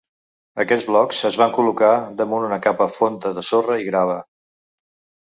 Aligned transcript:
Aquests 0.61 0.85
blocs 0.91 1.19
es 1.29 1.35
van 1.41 1.53
col·locar 1.57 1.89
damunt 2.21 2.47
una 2.47 2.59
capa 2.69 2.87
fonda 2.95 3.33
de 3.37 3.45
sorra 3.51 3.77
i 3.83 3.87
grava. 3.91 4.17